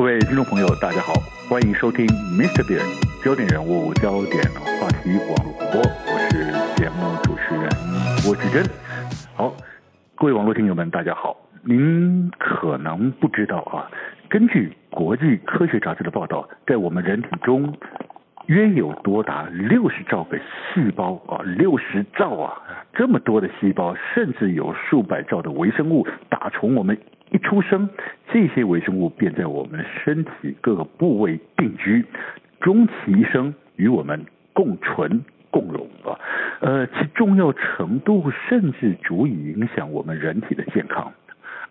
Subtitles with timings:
[0.00, 1.12] 各位听众朋友，大家好，
[1.46, 2.66] 欢迎收听 Mr.
[2.66, 2.80] Big
[3.22, 4.42] 焦点人物、焦点
[4.80, 7.68] 话题网络广播，我是节目主持人
[8.24, 8.64] 郭志珍。
[9.34, 9.54] 好，
[10.14, 11.36] 各位网络听友们，大家好。
[11.62, 13.92] 您可能不知道啊，
[14.30, 17.70] 根据国际科学杂志的报道，在我们人体中，
[18.46, 22.56] 约有多达六十兆个细胞啊，六十兆啊，
[22.94, 26.96] 这么多的细胞，甚至有数百兆的微生物，打从我们
[27.30, 27.88] 一出生，
[28.32, 32.04] 这些微生物便在我们身体各个部位定居，
[32.60, 36.18] 终其一生与我们共存共荣啊，
[36.60, 41.12] 呃，其重要程度甚至足以影响我们人体的健康。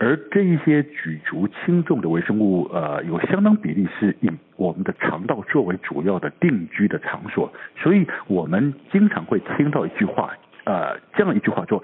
[0.00, 10.32] 而这一些举足轻重的微生物，呃，有相当比例是以我们的肠道作为主要的定居的场所，所以我们经常会听到一句话，
[10.62, 11.82] 呃，这样一句话说，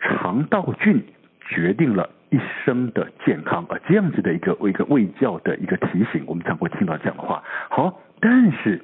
[0.00, 1.00] 肠道菌
[1.48, 7.42] 决定了一生的健康，啊，这样子的一个一个卫教的一个提醒，我们常会听到这样的话。
[7.70, 8.80] 好，但是。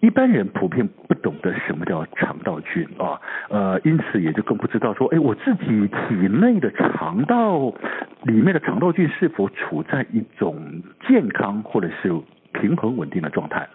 [0.00, 3.20] 一般人普遍不懂得什么叫肠道菌啊，
[3.50, 7.74] 呃，因此也就更不知道说，哎，我自己体内的肠道
[8.22, 12.14] 里面的肠道菌是否处在一种健康或者是
[12.52, 13.68] 平衡稳定的状态。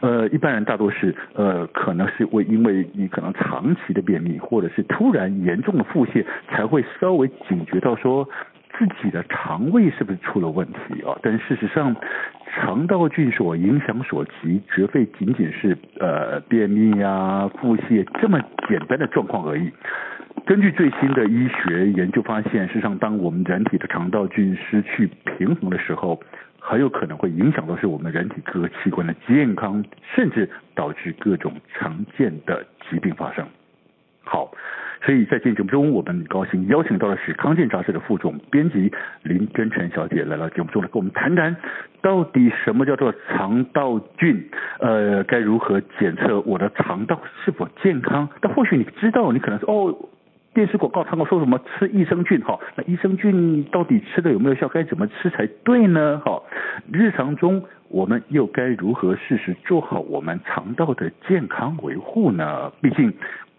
[0.00, 8.28] 呃，一般人大多是呃，可能是会因为你可能长期的便秘或者是突然严重的腹泻，才会稍微警觉到说。
[8.78, 11.18] 自己的肠胃是不是出了问题啊？
[11.20, 11.94] 但事实上，
[12.46, 19.70] 肠道菌所影响所及，绝非仅仅是呃便秘啊、腹泻这么简单的状况而已。
[20.46, 26.20] 根据最新的医学研究发现，事实上，当我们人体的肠道菌失去平衡的时候，
[26.58, 33.46] 很有可能会影响到是我们人体各个器官的健康，甚至导致各种常见的疾病发生。
[34.24, 34.52] 好。
[35.02, 41.56] 所以在今天节目中，我们很高兴邀请到的是康健杂志的副总编辑林真诚小姐来到节目中来跟我们谈谈，
[42.02, 44.50] 到底什么叫做肠道菌？
[44.78, 48.28] 呃，该如何检测我的肠道是否健康？
[48.42, 50.09] 但或许你知道，你可能说哦，
[50.54, 54.68] 电视广告常常说什么吃益生菌，哈，那益生菌到底吃的有没有效？
[54.68, 56.20] 该怎么吃才对呢？
[56.24, 56.42] 哈，
[56.92, 62.70] 日常中我们又该如何适时做好我们肠道的健康维护呢？
[62.80, 63.12] 毕竟。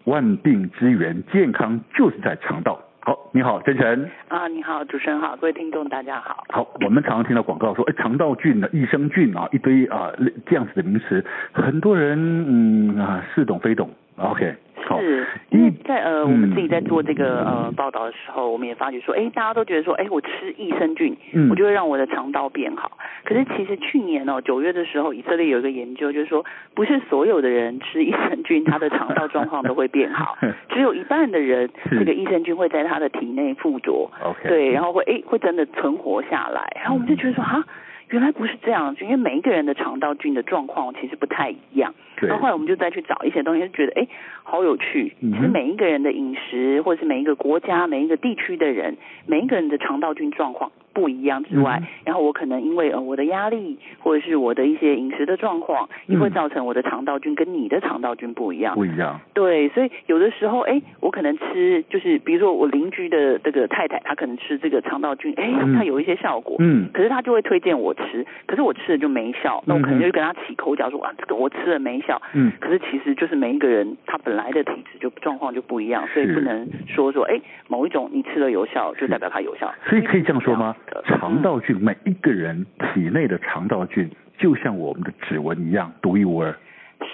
[0.04, 2.76] 万病之源，健康就是在肠道。
[2.98, 4.10] 好，你好，真诚。
[4.26, 6.42] 啊，你好，主持人好，各位听众大家好。
[6.48, 10.10] 好，我们常常听到广告说，哎，肠道菌呢，益生菌啊，一堆啊
[10.44, 13.88] 这样子的名词，很多人嗯啊似懂非懂。
[14.16, 14.56] OK。
[15.00, 21.16] 是，因为在呃，我们自己在做这个呃报道的时候，我们也发觉说，哎，大家都觉得说，哎，我吃益生菌，
[21.50, 22.98] 我就会让我的肠道变好。
[23.24, 26.44] 可是其实去年哦，九月的时候，以色列有一个研究，就是说，
[26.74, 30.36] 不是所有的人吃益生菌，他的肠道状况都会变好，
[30.70, 34.10] 只有一半的人，这个益生菌会在他的体内附着
[34.48, 36.76] 对，然后会哎会真的存活下来。
[36.76, 37.64] 然后我们就觉得说，哈。
[38.08, 41.94] 原来不是这样，就因为每一个人的肠道菌的状况其实不太一样。
[42.22, 42.28] 对。
[42.28, 44.06] 然后后来我们就再去找一些东西，就觉得哎，
[44.44, 45.12] 好有趣。
[45.20, 48.96] 其实每一个人的饮食，或者是每一个国家、每一个地区的人，
[49.26, 58.74] 每一个人的肠道菌状况不一样之外，然后我可能因为呃我的压力，或者是我的一些饮食的状况，也会造成我的肠道菌跟你的肠道菌不一样。
[58.74, 59.18] 不一样。
[59.32, 66.56] 对，所以有的时候哎，我可能吃就是比如说我邻居的这个太太，她可能吃这个肠道菌，哎，她有一些效果。
[66.58, 66.90] 嗯。
[66.92, 67.94] 可是她就会推荐我。
[67.94, 72.20] 吃，可是我吃了就没效，那我可能就跟他起口角说啊，这个我吃了没效。
[72.32, 79.72] 嗯，可是其实就是每一个人他本来的体质就状况就不一样，所以不能说说哎，某一种你吃了有效就代表它有效。
[79.88, 80.74] 所以可以这样说吗？
[81.04, 86.54] 肠道菌，每一个人体内的肠道菌就像我们的指纹一样独一无二。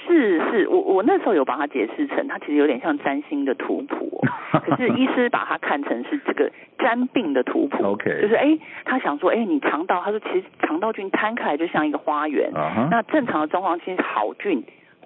[0.07, 7.83] 是是，我我那时候有帮他解释成，他其实有点像占星的图谱， 可是医师把它看成是这个占病的图谱。
[7.83, 12.89] OK，就是哎，他想说，哎，你肠道，他说其实肠道菌摊开来就像一个花园，uh huh.
[12.91, 14.63] 那正常的状况其实好菌。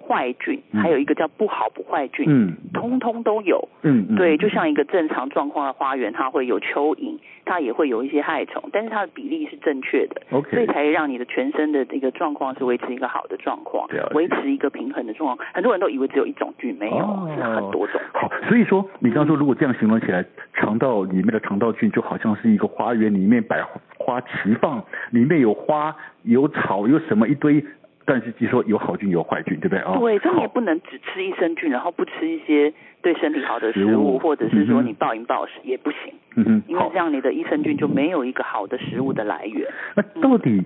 [0.07, 15.47] 坏菌，还有一个叫不好不坏菌，嗯，通通都有，嗯，对，就像一个正常状况的花园，它会有蚯蚓，它也会有一些害虫，但是它的比例是正确的，OK，所以才让你的全身的这个状况是维持一个好的状况，维持一个平衡的状况。
[15.53, 18.01] 很多人都以为只有一种菌，没有，是很多种。
[18.13, 23.63] 好，所以说你刚刚说，如果这样形容起来，肠道里面的肠道菌就好像是一个花园里面百
[23.97, 27.63] 花齐放，里面有花有草有什么一堆。
[28.05, 29.97] 但是据说有好菌有坏菌，对不对啊？
[29.99, 36.13] 对，所以你也不能只吃益生菌，然后不吃一些对身体好的食物，食物或者是说你暴饮暴食也不行。
[36.35, 39.67] 嗯哼，因为这样你的益生菌就没有一个好的食物的来源。
[39.95, 40.61] 那到底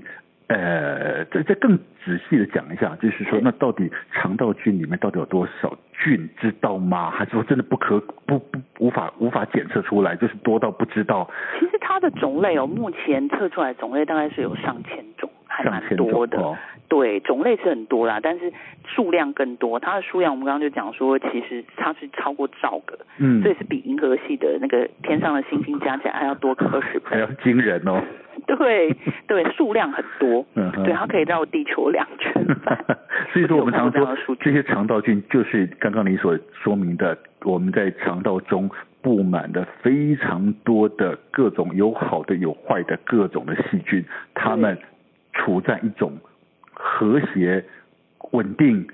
[0.48, 7.12] 呃，再再更仔细的讲一下，就是说，那到底肠道菌里面到底有多少菌，知道吗？
[7.12, 11.30] 还是说真的不可不不无法无法检测出来，就是多到不知道？
[11.60, 15.30] 其实它的种类哦，目前测出来种类大概是有上千种。
[15.50, 16.56] 还蛮多的，哦、
[16.88, 18.52] 对，种类是很多啦，但是
[18.86, 19.80] 数量更多。
[19.80, 28.02] 它的数量我们刚刚就讲说，其实它是超过兆个，嗯，所以是比银河系的那个天上的星星加起来还要多个二十倍，还要惊人哦。
[28.46, 28.96] 对
[29.28, 32.78] 对，数量很多，嗯，对，它可以绕地球两圈半。
[33.34, 38.70] 所以说，我们常说这些肠道菌就是刚刚你所说明的，我们在肠道中
[39.02, 44.06] 布满的非常多的各种有好的有坏的各种的细菌，
[44.36, 44.78] 它们
[45.34, 46.14] 处在一种
[46.98, 47.64] 和谐、
[48.32, 48.88] 稳定。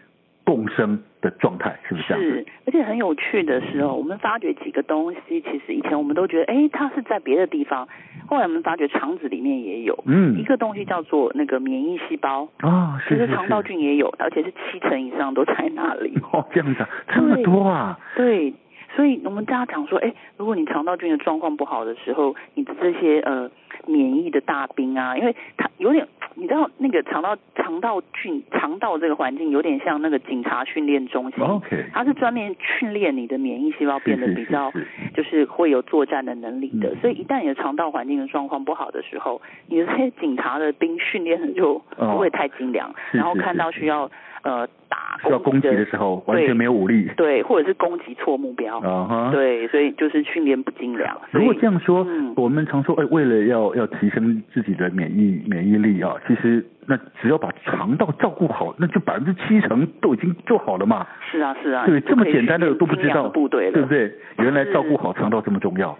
[0.45, 2.21] 共生的状态是不是这样？
[2.21, 7.87] 是，而且很有趣的是哦，我们发觉几个东西，其实以前我们都觉得，哎，它是在别的地方，
[8.27, 16.13] 后来我们发觉肠子里面也有，嗯，一个东西叫做那个免疫细胞啊，是是是，其实肠道菌也有，而且是七成以上都在那里。
[16.33, 17.97] 哦，这样子，这么多啊？
[18.17, 18.49] 对。
[18.49, 18.53] 对
[18.95, 23.49] 所以我们大家讲说，哎，如果你肠道菌的状况不好的时候，你的这些呃
[23.87, 34.71] 免疫的大兵啊，因为它有点，你知道那个肠道肠道菌肠道这个环境有点像那个警察训练中心，OK，它是专门训练你的免疫细胞变得比较
[35.15, 36.95] 就是会有作战的能力的。
[37.01, 44.11] 所以一旦你的肠道环境的状况不好的时候，你的这些警察的兵训练的就不会太精良，然后看到需要。
[44.43, 44.82] 呃，打
[45.23, 51.19] 需要攻击的时候完全没有武力，对，或者是攻击错目标，啊哈，对，所以就是训练不精良。
[51.31, 61.07] 如果这样说，嗯、我们常说，哎，为了要要提升自己的免疫免疫力啊，其实那只要把肠道照顾好，那就百分之七成都已经做好了嘛。
[61.31, 64.11] 是啊，是啊，对，这么简单的都不知道，部队对不对？
[64.39, 65.97] 原来照顾好肠道这么重要。